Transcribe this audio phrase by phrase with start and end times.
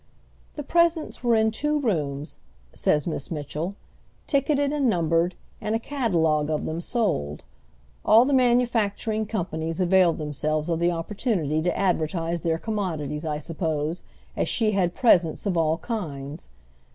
[0.55, 2.39] "The presents were in two rooms,"
[2.73, 3.75] says Miss Mitchell,
[4.25, 7.43] "ticketed and numbered, and a catalogue of them sold.
[8.03, 14.03] All the manufacturing companies availed themselves of the opportunity to advertise their commodities, I suppose,
[14.35, 16.49] as she had presents of all kinds.